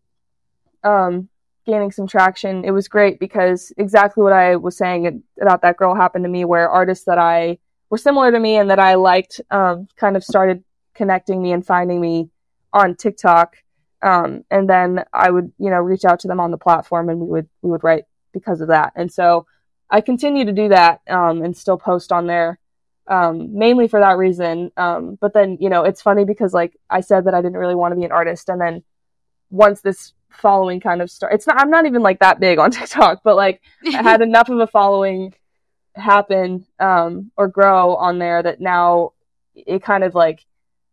[0.85, 1.29] um,
[1.67, 5.95] gaining some traction it was great because exactly what i was saying about that girl
[5.95, 7.59] happened to me where artists that i
[7.93, 11.65] were similar to me and that i liked um, kind of started connecting me and
[11.65, 12.29] finding me
[12.73, 13.57] on tiktok
[14.03, 17.21] um, and then i would you know reach out to them on the platform and
[17.21, 19.47] we would we would write because of that and so
[19.91, 22.59] i continue to do that um, and still post on there
[23.09, 24.71] um, mainly for that reason.
[24.77, 27.75] Um, but then, you know, it's funny because like I said that I didn't really
[27.75, 28.83] want to be an artist, and then
[29.51, 31.61] once this following kind of start, it's not.
[31.61, 34.67] I'm not even like that big on TikTok, but like I had enough of a
[34.67, 35.35] following
[35.95, 39.13] happen um, or grow on there that now
[39.55, 40.45] it kind of like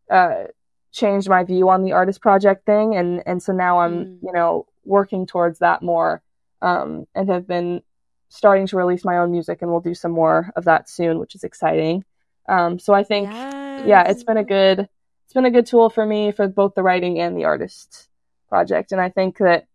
[0.09, 0.43] uh,
[0.91, 4.19] changed my view on the artist project thing, and and so now I'm Mm.
[4.23, 6.21] you know working towards that more,
[6.61, 7.81] um, and have been
[8.29, 11.35] starting to release my own music, and we'll do some more of that soon, which
[11.35, 12.03] is exciting.
[12.47, 13.83] Um, so I think, Yes.
[13.85, 14.87] yeah, it's been a good,
[15.25, 18.07] it's been a good tool for me for both the writing and the artist
[18.47, 19.67] project, and I think that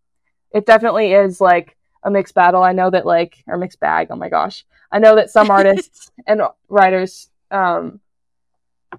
[0.51, 2.63] it definitely is like a mixed battle.
[2.63, 4.07] I know that like or mixed bag.
[4.11, 7.99] Oh my gosh, I know that some artists and writers, um,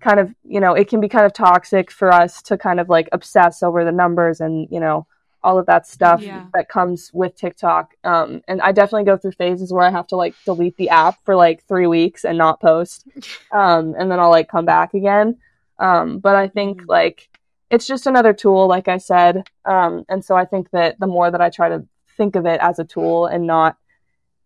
[0.01, 2.89] kind of, you know, it can be kind of toxic for us to kind of
[2.91, 5.07] like obsess over the numbers and you know
[5.43, 6.47] all of that stuff Yeah.
[6.55, 7.95] that comes with TikTok.
[8.03, 11.19] Um, and I definitely go through phases where I have to like delete the app
[11.25, 13.07] for like three weeks and not post,
[13.53, 15.39] um, and then I'll like come back again.
[15.79, 16.89] Um, but I think Mhm.
[16.89, 17.29] like
[17.71, 19.45] it's just another tool, like I said.
[19.65, 21.85] Um, and so I think that the more that I try to
[22.17, 23.77] think of it as a tool and not,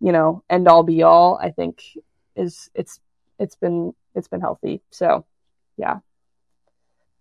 [0.01, 1.83] you know, end all be all, I think
[2.37, 3.01] is it's
[3.39, 4.83] it's been it's been healthy.
[4.91, 5.25] So
[5.77, 5.99] yeah.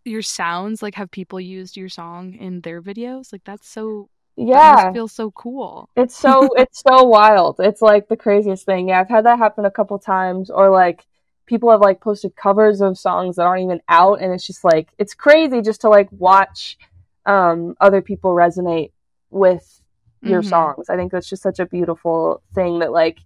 [0.06, 3.32] Your sounds, like, have people used your song in their videos?
[3.32, 4.10] Like, that's so.
[4.36, 5.90] Yeah, must feel so cool.
[5.98, 7.58] It's so it's so wild.
[7.60, 8.88] It's like the craziest thing.
[8.88, 11.06] Yeah, I've had that happen a couple times or like
[11.46, 14.88] people have like posted covers of songs that aren't even out and it's just like
[15.00, 16.78] it's crazy just to like watch
[17.26, 18.92] um other people resonate
[19.32, 19.79] with
[20.22, 20.50] your Mhm.
[20.50, 20.90] songs.
[20.90, 23.20] I think that's just such a beautiful thing that like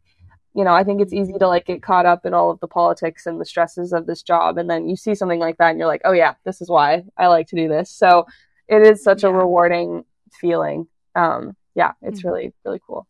[0.56, 2.67] you know, I think it's easy to like get caught up in all of the
[2.67, 5.79] politics and the stresses of this job and then you see something like that and
[5.79, 8.27] you're like, "Oh yeah, this is why I like to do this." So
[8.67, 10.88] it is such a rewarding feeling.
[11.15, 12.25] Um yeah, it's Mhm.
[12.25, 13.08] really really cool.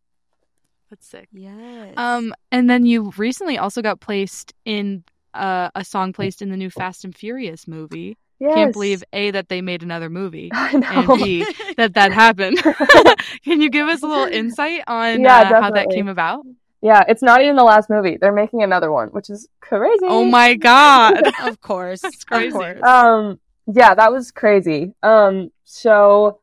[0.90, 1.28] That's sick.
[1.34, 1.96] Yes.
[1.98, 6.56] Um, and then you recently also got placed in uh, a song placed in the
[6.58, 8.16] new Fast and Furious movie.
[8.44, 8.56] Yes.
[8.56, 11.46] Can't believe a that they made another movie, and b
[11.78, 12.58] that that happened.
[13.46, 16.46] Can you give us a little insight on Yeah, uh, how that came about?
[16.82, 18.18] yeah, it's not even the last movie.
[18.18, 20.04] They're making another one, which is crazy.
[20.04, 21.22] Oh my god!
[21.48, 22.02] of course.
[22.02, 22.48] That's crazy.
[22.48, 22.84] Of course.
[22.84, 23.40] Um
[23.74, 24.94] yeah, that was crazy.
[25.04, 26.40] Um so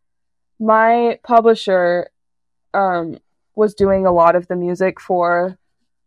[0.58, 2.08] my publisher
[2.72, 3.18] um
[3.56, 5.58] was doing a lot of the music for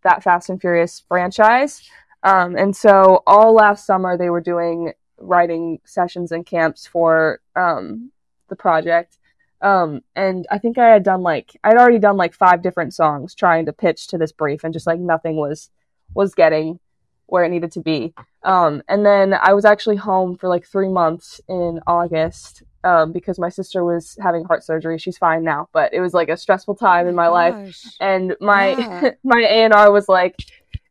[0.03, 1.87] that Fast and Furious franchise.
[2.23, 8.11] Um and so all last summer they were doing writing sessions and camps for um
[8.49, 9.17] the project.
[9.61, 13.35] Um and I think I had done like I'd already done like five different songs
[13.35, 15.69] trying to pitch to this brief and just like nothing was
[16.13, 16.79] was getting
[17.27, 18.13] where it needed to be.
[18.43, 23.39] Um, and then I was actually home for like three months in August um, because
[23.39, 24.97] my sister was having heart surgery.
[24.97, 27.75] She's fine now, but it was like a stressful time in my life.
[27.99, 29.11] And my Yeah.
[29.23, 30.35] my A and R was like,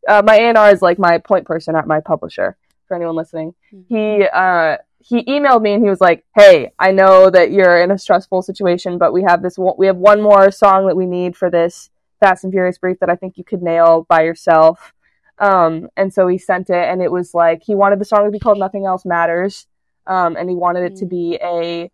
[0.09, 2.57] uh, my A and R is like my point person at my publisher.
[2.93, 3.55] For anyone listening,
[3.89, 7.91] he uh, he emailed me and he was like, "Hey, I know that you're in
[7.91, 11.07] a stressful situation, but we have this one, we have one more song that we
[11.07, 11.89] need for this
[12.21, 14.93] Fast and Furious brief that I think you could nail by yourself."
[15.39, 18.31] Um, and so he sent it, and it was like he wanted the song to
[18.31, 19.67] be called "Nothing Else Matters,"
[20.07, 21.91] um, and he wanted it to be a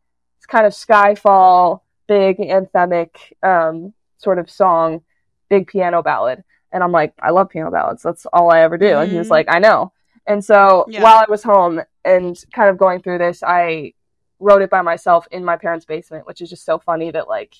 [0.48, 3.10] kind of skyfall, big anthemic
[3.44, 5.02] um, sort of song,
[5.48, 6.42] big piano ballad.
[6.72, 8.02] And I'm like, I love piano ballads.
[8.02, 8.98] That's all I ever do.
[8.98, 9.30] And he was Mhm.
[9.30, 9.92] like, I know.
[10.28, 11.02] And so Yeah.
[11.02, 13.94] while I was home and kind of going through this, I
[14.38, 17.54] wrote it by myself in my parents' basement, which is just so funny that like,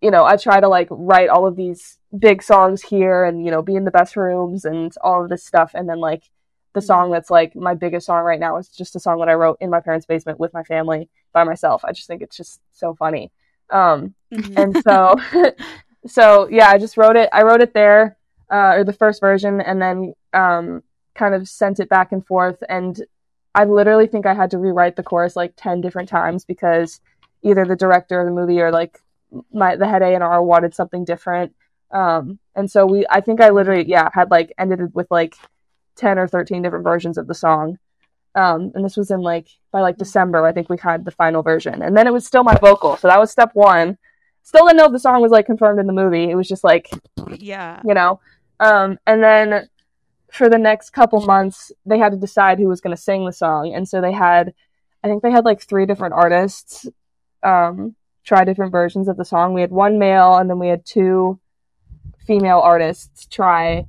[0.00, 3.50] you know, I try to like write all of these big songs here and, you
[3.50, 5.72] know, be in the best rooms and all of this stuff.
[5.74, 6.24] And then like
[6.74, 9.34] the song that's like my biggest song right now is just a song that I
[9.34, 11.84] wrote in my parents' basement with my family by myself.
[11.84, 13.32] I just think it's just so funny.
[13.70, 14.56] Um, Mhm.
[14.56, 15.16] and so
[16.06, 18.16] so yeah i just wrote it i wrote it there
[18.50, 20.82] uh, or the first version and then um,
[21.18, 23.02] kind of sent it back and forth and
[23.54, 27.00] i literally think i had to rewrite the chorus like 10 different times because
[27.42, 29.00] either the director of the movie or like
[29.52, 31.54] my the head a&r wanted something different
[31.90, 35.34] um, and so we i think i literally yeah had like ended it with like
[35.96, 37.78] 10 or 13 different versions of the song
[38.34, 41.42] um, and this was in like by like december i think we had the final
[41.42, 43.98] version and then it was still my vocal so that was step one
[44.48, 46.30] still didn't know if the song was like confirmed in the movie.
[46.30, 46.88] It was just like,
[47.36, 47.82] yeah.
[47.86, 48.18] you know.
[48.60, 49.68] Um, and then
[50.30, 53.32] for the next couple months, they had to decide who was going to sing the
[53.32, 54.54] song, and so they had,
[55.02, 56.86] I think they had like three different artists
[57.42, 59.54] um, try different versions of the song.
[59.54, 61.38] We had one male, and then we had two
[62.26, 63.86] female artists try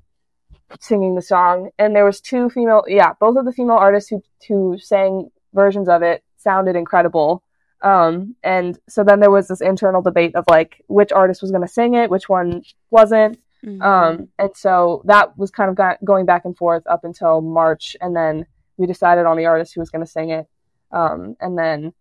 [0.79, 2.83] singing the song, and there was two female.
[2.87, 7.43] Yeah, both of the female artists who who sang versions of it sounded incredible.
[7.81, 11.65] Um, and so then there was this internal debate of like which artist was going
[11.65, 13.39] to sing it, which one wasn't.
[13.65, 13.81] Mhm.
[13.83, 17.97] Um, and so that was kind of got, going back and forth up until March,
[18.01, 18.45] and then
[18.77, 20.47] we decided on the artist who was going to sing it.
[20.91, 21.93] Um, and then,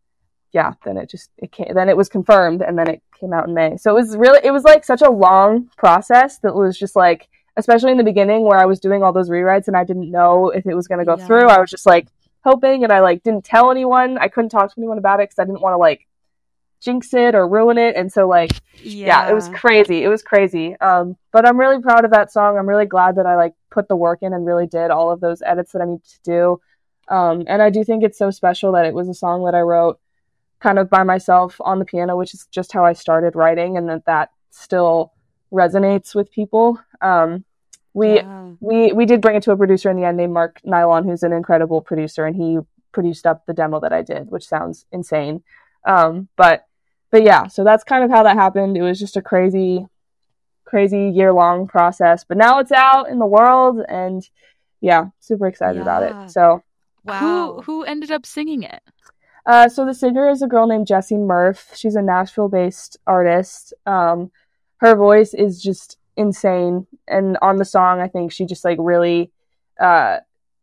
[0.53, 3.49] yeah, then it just it came, then it was confirmed, and then it came out
[3.49, 3.77] in May.
[3.77, 7.29] So it was really it was like such a long process that was just like,
[7.57, 10.51] especially in the beginning where I was doing all those rewrites and I didn't know
[10.51, 11.27] if it was going to go Yeah.
[11.27, 11.49] through.
[11.49, 12.07] I was just like
[12.44, 14.16] hoping, and I like didn't tell anyone.
[14.16, 16.07] I couldn't talk to anyone about it because I didn't want to like
[16.81, 17.97] jinx it or ruin it.
[17.97, 19.29] And so like yeah.
[19.29, 20.05] it was crazy.
[20.05, 20.77] It was crazy.
[20.81, 22.57] Um, but I'm really proud of that song.
[22.57, 25.21] I'm really glad that I like put the work in and really did all of
[25.21, 26.61] those edits that I needed to do.
[27.09, 29.61] Um, and I do think it's so special that it was a song that I
[29.61, 29.99] wrote
[30.61, 33.88] kind of by myself on the piano, which is just how I started writing, and
[33.88, 35.12] that that still
[35.53, 36.79] resonates with people.
[37.01, 37.45] Um,
[37.95, 38.51] we yeah.
[38.61, 41.23] we we did bring it to a producer in the end named Mark Nilan, who's
[41.23, 42.59] an incredible producer, and he
[42.93, 45.43] produced up the demo that I did, which sounds insane.
[45.87, 46.67] Um, but
[47.11, 48.77] but yeah, so that's kind of how that happened.
[48.77, 49.87] It was just a crazy,
[50.64, 54.29] crazy year long process, but now it's out in the world, and
[54.81, 55.83] yeah, super excited yeah.
[55.83, 56.31] about it.
[56.31, 56.62] So
[57.05, 58.83] wow, who who ended up singing it?
[59.47, 61.71] Uh, so the singer is a girl named Jessie Murph.
[61.75, 63.73] She's a Nashville-based artist.
[63.87, 64.31] Um,
[64.77, 69.31] her voice is just insane, and on the song, I think she just like really,
[69.81, 70.18] uh,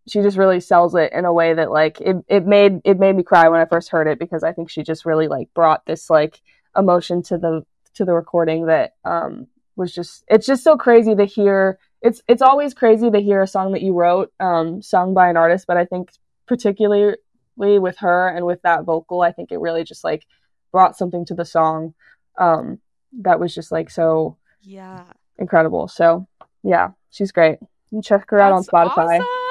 [0.08, 3.16] she just really sells it in a way that like it, it made it made
[3.16, 5.86] me cry when I first heard it because I think she just really like brought
[5.86, 6.42] this like
[6.78, 7.66] emotion to the
[7.96, 11.80] to the recording that um was just it's just so crazy to hear.
[12.02, 15.38] It's it's always crazy to hear a song that you wrote um sung by an
[15.38, 16.12] artist but I think
[16.46, 17.16] particularly
[17.58, 20.26] with her and with that vocal I think it really just like
[20.72, 21.94] brought something to the song
[22.38, 22.80] um
[23.22, 25.06] that was just like so yeah.
[25.40, 25.88] incredible.
[25.88, 26.28] So
[26.64, 27.58] yeah she's great.
[27.90, 29.20] You check her That's out on Spotify.
[29.20, 29.45] awesome.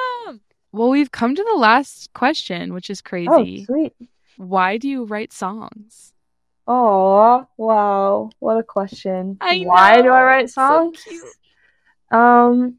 [0.75, 3.29] Well, we've come to the last question, which is crazy.
[3.29, 3.93] Oh, sweet.
[4.35, 6.11] Why do you write songs?
[6.67, 8.29] Oh, wow.
[8.39, 9.37] What a question.
[9.39, 10.99] I Why do I write songs?
[11.01, 12.75] So um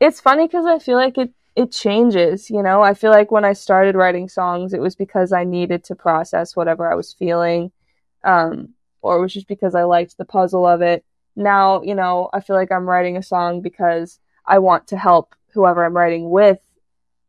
[0.00, 2.82] it's funny cuz I feel like it it changes, you know?
[2.82, 6.56] I feel like when I started writing songs, it was because I needed to process
[6.56, 7.70] whatever I was feeling.
[8.22, 8.70] Um
[9.02, 11.04] or it was just because I liked the puzzle of it.
[11.36, 15.34] Now, you know, I feel like I'm writing a song because I want to help
[15.52, 16.60] whoever I'm writing with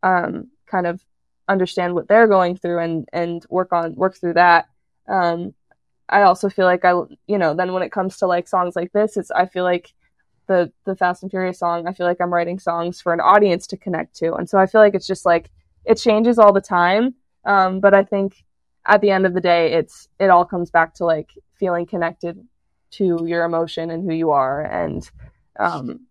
[0.06, 1.04] um, kind of
[1.48, 4.70] understand what they're going through and and work on work through that.
[5.08, 5.54] Um,
[6.08, 6.92] I also feel like I
[7.28, 9.92] you know then when it comes to like songs like this, it's I feel like
[10.48, 11.88] the the Fast and Furious song.
[11.88, 14.68] I feel like I'm writing songs for an audience to connect to, and so I
[14.68, 15.50] feel like it's just like
[15.86, 17.16] it changes all the time.
[17.46, 18.44] Um, but I think
[18.86, 22.40] at the end of the day, it's it all comes back to like feeling connected
[22.92, 25.10] to your emotion and who you are, and
[25.60, 26.02] um,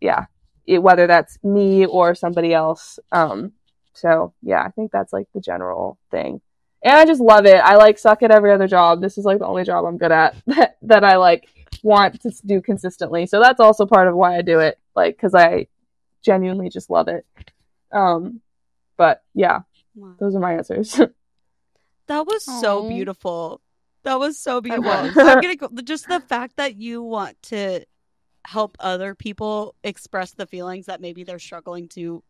[0.00, 0.26] yeah,
[0.70, 2.98] it, whether that's me or somebody else.
[3.10, 3.52] Um,
[3.92, 6.40] so yeah, I think that's like the general thing.
[6.82, 7.56] And I just love it.
[7.56, 9.00] I like suck at every other job.
[9.00, 11.48] This is like the only job I'm good at that, that I like
[11.82, 13.26] want to do consistently.
[13.26, 14.78] So that's also part of why I do it.
[14.94, 15.66] Like, cause I
[16.22, 17.26] genuinely just love it.
[17.92, 18.40] Um,
[18.96, 19.60] but yeah,
[19.96, 20.14] wow.
[20.20, 20.92] those are my answers.
[22.06, 22.60] that was Aww.
[22.60, 23.60] so beautiful.
[24.04, 24.90] That was so beautiful.
[24.90, 27.84] I'm gonna go, just the fact that you want to
[28.46, 32.22] help other people express the feelings that maybe they're struggling to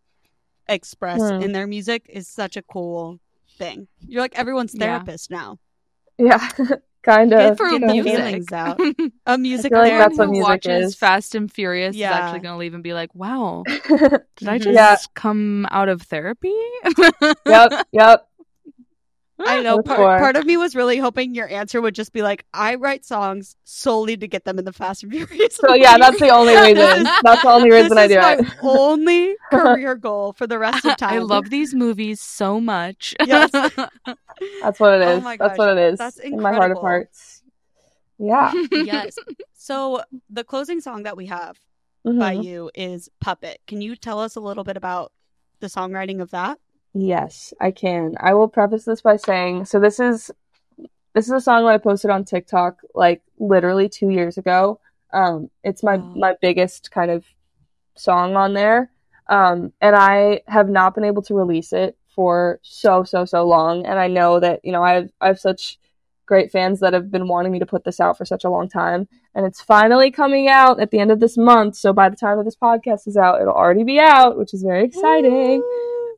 [0.69, 1.43] express hmm.
[1.43, 3.19] in their music is such a cool
[3.59, 3.89] thing.
[4.07, 5.37] You're like everyone's therapist yeah.
[5.37, 5.59] now.
[6.19, 6.49] Yeah,
[7.03, 7.39] kind of.
[7.39, 8.17] Get, for get music.
[8.17, 8.81] feelings out.
[9.27, 10.95] a music like that's what music watches is.
[10.95, 12.11] Fast and Furious yeah.
[12.11, 14.97] is actually going to leave and be like, "Wow, did I just yeah.
[15.15, 16.55] come out of therapy?"
[17.47, 18.29] yep, yep.
[19.47, 22.45] I know part, part of me was really hoping your answer would just be like,
[22.53, 25.57] I write songs solely to get them in the Fast and Furious.
[25.57, 27.05] So yeah, that's the only reason.
[27.23, 28.47] that's the only reason I do it.
[28.63, 31.15] only career goal for the rest of time.
[31.15, 33.15] I love these movies so much.
[33.25, 33.51] Yes.
[33.53, 35.25] that's what it oh is.
[35.25, 35.99] Oh that's what it is.
[35.99, 36.39] That's incredible.
[36.39, 37.43] In my heart of hearts.
[38.19, 38.53] Yeah.
[38.71, 39.17] yes.
[39.55, 41.59] So the closing song that we have
[42.07, 42.19] mm-hmm.
[42.19, 43.61] by you is Puppet.
[43.67, 45.13] Can you tell us a little bit about
[45.61, 46.59] the songwriting of that?
[46.93, 48.15] Yes, I can.
[48.19, 50.31] I will preface this by saying so this is
[51.15, 54.81] this is a song that I posted on TikTok like literally 2 years ago.
[55.13, 57.25] Um it's my my biggest kind of
[57.97, 58.91] song on there.
[59.29, 63.87] Um and I have not been able to release it for so so so long
[63.87, 65.79] and I know that, you know, I have I have such
[66.27, 68.69] great fans that have been wanting me to put this out for such a long
[68.69, 71.77] time and it's finally coming out at the end of this month.
[71.77, 74.63] So by the time that this podcast is out, it'll already be out, which is
[74.63, 75.63] very exciting.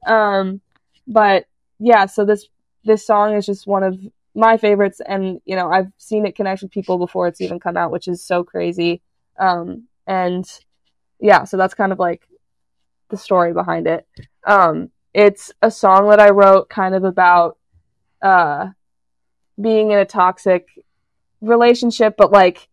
[0.07, 0.61] Um,
[1.07, 1.47] but
[1.79, 2.49] yeah, so this
[2.85, 3.99] this song is just one of
[4.35, 7.77] my favorites, and you know I've seen it connect with people before it's even come
[7.77, 9.03] out, which is so crazy.
[9.39, 10.45] Um, and
[11.21, 12.27] yeah, so that's kind of like
[13.09, 14.07] the story behind it.
[14.47, 17.59] Um, it's a song that I wrote kind of about
[18.23, 18.69] uh,
[19.61, 20.67] being in a toxic
[21.41, 22.69] relationship, but like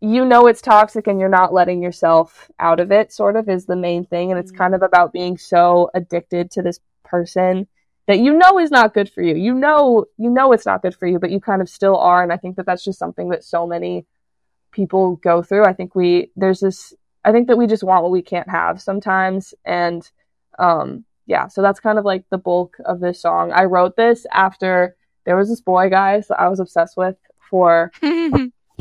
[0.00, 3.66] you know it's toxic and you're not letting yourself out of it sort of is
[3.66, 4.30] the main thing.
[4.30, 4.58] And it's mm-hmm.
[4.58, 7.66] kind of about being so addicted to this person
[8.06, 9.34] that you know is not good for you.
[9.34, 12.22] You know you know it's not good for you but you kind of still are.
[12.22, 14.06] And i think that that's just something that so many
[14.72, 15.64] people go through.
[15.64, 16.94] I think we there's this
[17.24, 19.54] i think that we just want what we can't have sometimes.
[19.64, 20.08] And
[20.58, 23.50] um yeah so that's kind of like the bulk of this song.
[23.52, 27.16] I wrote this after there was this boy, guys, that I was obsessed with
[27.50, 27.90] for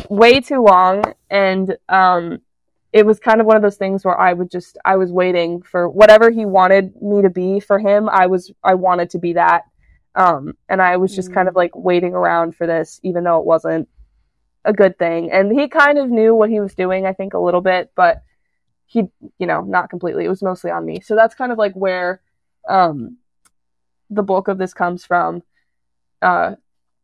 [0.09, 2.39] way too long, and um,
[2.93, 5.61] it was kind of one of those things where I would just I was waiting
[5.61, 8.09] for whatever he wanted me to be for him.
[8.09, 9.63] I was I wanted to be that,
[10.15, 13.45] um, and I was just kind of like waiting around for this, even though it
[13.45, 13.89] wasn't
[14.63, 15.31] a good thing.
[15.31, 18.23] And he kind of knew what he was doing, I think, a little bit, but
[18.87, 19.03] he,
[19.39, 20.25] you know, not completely.
[20.25, 21.01] It was mostly on me.
[21.01, 22.21] So that's kind of like where
[22.67, 23.17] um,
[24.09, 25.43] the bulk of this comes from.
[26.21, 26.55] Uh,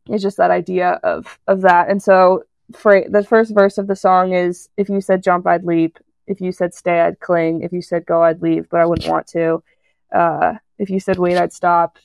[0.08, 1.88] is just that idea of of that.
[1.88, 2.44] And so
[2.74, 6.40] for the first verse of the song is if you said jump I'd leap, if
[6.40, 9.26] you said stay I'd cling, if you said go I'd leave, but I wouldn't want
[9.28, 9.62] to.
[10.14, 11.98] Uh, if you said wait I'd stop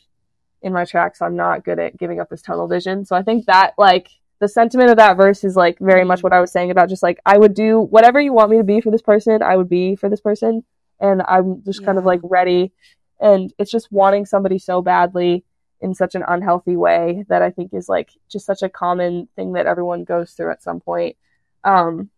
[0.62, 1.22] in my tracks.
[1.22, 3.06] I'm not good at giving up this tunnel vision.
[3.06, 6.34] So I think that like the sentiment of that verse is like very much what
[6.34, 8.82] I was saying about just like I would do whatever you want me to be
[8.82, 10.64] for this person, I would be for this person.
[11.00, 12.72] And I'm just kind of like ready.
[13.20, 15.44] And it's just wanting somebody so badly
[15.82, 19.54] in such an unhealthy way that I think is like just such a common thing
[19.54, 21.16] that everyone goes through at some point.
[21.64, 22.10] Um,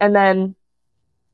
[0.00, 0.54] and then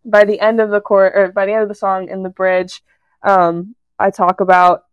[0.05, 2.29] by the end of the chor or by the end of the song in the
[2.29, 2.83] bridge,
[3.23, 4.85] um, I talk about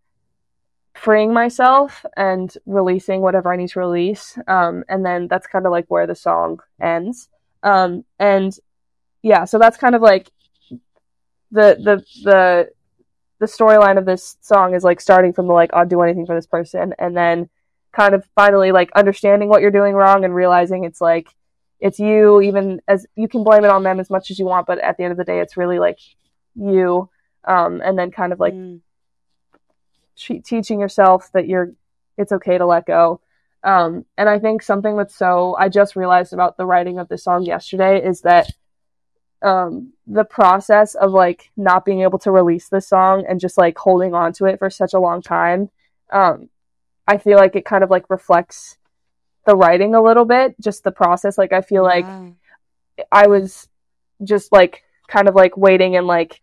[0.94, 4.38] freeing myself and releasing whatever I need to release.
[4.48, 7.30] Um, and then that's kind of like where the song ends.
[7.64, 8.56] Um, and
[9.22, 10.32] yeah, so that's kind of like
[11.52, 12.70] the the the
[13.42, 16.36] the storyline of this song is like starting from the like I'll do anything for
[16.36, 17.50] this person and then
[17.92, 21.28] kind of finally like understanding what you're doing wrong and realizing it's like
[21.80, 24.68] it's you even as you can blame it on them as much as you want
[24.68, 25.98] but at the end of the day it's really like
[26.56, 27.10] you
[27.46, 28.82] um and then kind of like Mm.
[30.16, 31.74] te- teaching yourself that you're
[32.20, 33.22] it's okay to let go
[33.64, 37.24] um and i think something that's so i just realized about the writing of this
[37.24, 38.52] song yesterday is that
[39.42, 43.78] um the process of like not being able to release the song and just like
[43.78, 45.70] holding on to it for such a long time
[46.12, 46.50] um
[47.08, 48.78] i feel like it kind of like reflects
[49.46, 52.36] the writing a little bit just the process like i feel like Wow.
[53.12, 53.68] I was
[54.24, 56.42] just like kind of like waiting and like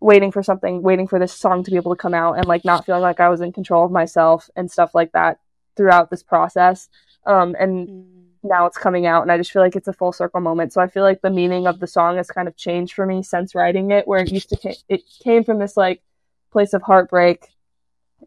[0.00, 2.64] waiting for something, waiting for this song to be able to come out and like
[2.64, 5.38] not feeling like I was in control of myself and stuff like that
[5.76, 6.88] throughout this process.
[7.24, 8.24] Um, and Mm.
[8.42, 10.72] Now it's coming out and I just feel like it's a full circle moment.
[10.72, 13.22] So I feel like the meaning of the song has kind of changed for me
[13.22, 16.02] since writing it, where it used to ca- it came from this like
[16.50, 17.48] place of heartbreak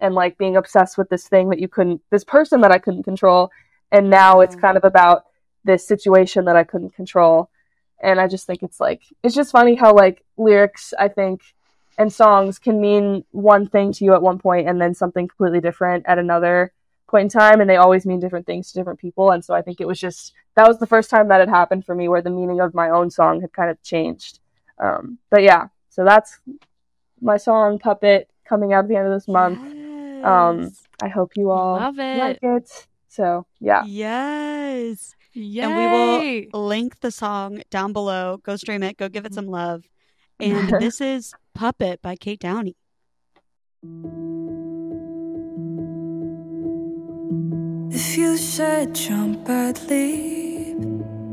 [0.01, 3.03] and like being obsessed with this thing that you couldn't, this person that I couldn't
[3.03, 3.51] control,
[3.91, 5.25] and now it's kind of about
[5.63, 7.49] this situation that I couldn't control.
[8.01, 11.41] And I just think it's like it's just funny how like lyrics I think
[11.97, 15.61] and songs can mean one thing to you at one point and then something completely
[15.61, 16.73] different at another
[17.15, 19.61] point in time and they always mean different things to different people and so I
[19.61, 22.21] think it was just that was the first time that had happened for me where
[22.21, 24.39] the meaning of my own song had kind of changed.
[24.79, 26.39] Um, but yeah, so that's
[27.21, 29.59] my song Puppet coming out at the end of this month.
[30.25, 32.17] Um, I hope you all Love it.
[32.17, 32.87] like it.
[33.07, 33.83] So yeah.
[33.85, 35.15] Yes.
[35.33, 35.61] Yay.
[35.63, 38.37] And we will link the song down below.
[38.43, 38.97] Go stream it.
[38.97, 39.83] Go give it some love.
[40.37, 42.75] And this is Puppet by Cate Downey.
[47.97, 50.75] If you said jump, I'd leap.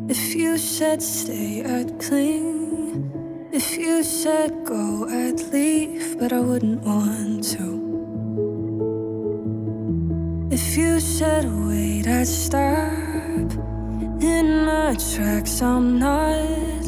[0.08, 3.50] If you said stay, I'd cling.
[3.52, 7.66] If you said go, I'd leave, but I wouldn't want to.
[10.52, 13.50] If you said wait, I'd stop.
[14.22, 16.84] In my tracks, I'm not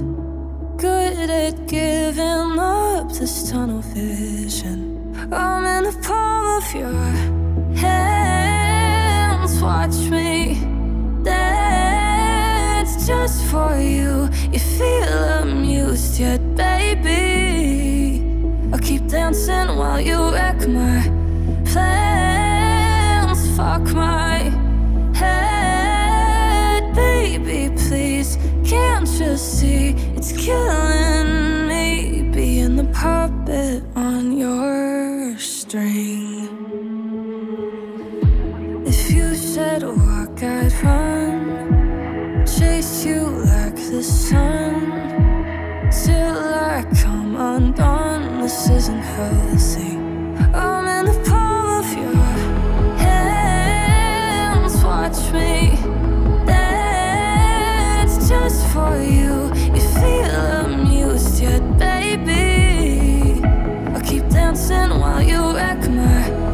[0.76, 5.12] good at giving up this tunnel vision.
[5.32, 6.92] I'm in the palm of your
[7.74, 8.33] hands.
[9.64, 10.60] Watch me
[11.22, 14.28] dance just for you.
[14.52, 15.08] You feel
[15.40, 18.22] amused yet, baby.
[18.74, 21.00] I'll keep dancing while you wreck my
[21.64, 23.40] plans.
[23.56, 24.52] Fuck my
[25.14, 27.74] head, baby.
[27.88, 28.36] Please,
[28.66, 36.33] can't you see it's killing me being the puppet on your string?
[48.64, 49.98] This isn't healthy.
[50.54, 52.14] I'm in the palm of your
[52.96, 54.82] hands.
[54.82, 55.76] Watch me
[56.46, 59.52] dance just for you.
[59.74, 60.30] You feel
[60.64, 63.42] amused yet, baby.
[63.92, 66.53] I'll keep dancing while you wreck my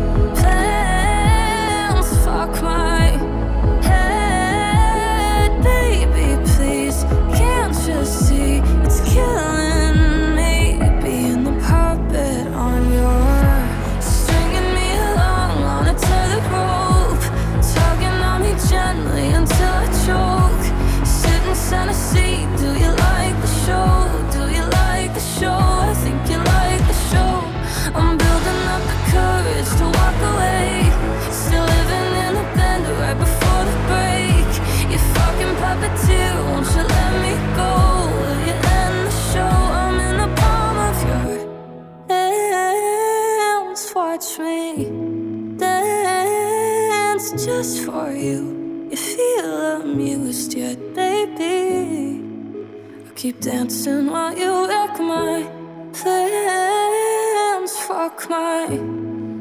[53.20, 55.46] keep dancing while you wreck my
[55.92, 57.76] plans.
[57.80, 58.64] Fuck my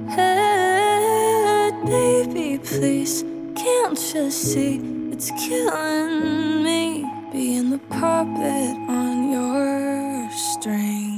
[0.10, 3.24] head, baby, please.
[3.56, 4.82] Can't you see
[5.14, 7.06] it's killing me?
[7.32, 11.09] Being the puppet on your string.